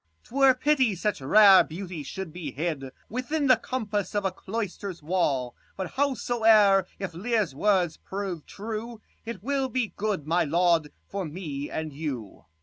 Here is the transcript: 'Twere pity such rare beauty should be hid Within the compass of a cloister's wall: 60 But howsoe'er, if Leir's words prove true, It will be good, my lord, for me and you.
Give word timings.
'Twere 0.23 0.55
pity 0.55 0.95
such 0.95 1.21
rare 1.21 1.63
beauty 1.63 2.01
should 2.01 2.33
be 2.33 2.51
hid 2.51 2.91
Within 3.07 3.45
the 3.45 3.55
compass 3.55 4.15
of 4.15 4.25
a 4.25 4.31
cloister's 4.31 5.03
wall: 5.03 5.53
60 5.73 5.73
But 5.77 5.91
howsoe'er, 5.91 6.87
if 6.97 7.13
Leir's 7.13 7.53
words 7.53 7.97
prove 7.97 8.43
true, 8.47 8.99
It 9.25 9.43
will 9.43 9.69
be 9.69 9.93
good, 9.95 10.25
my 10.25 10.43
lord, 10.43 10.91
for 11.07 11.23
me 11.23 11.69
and 11.69 11.93
you. 11.93 12.45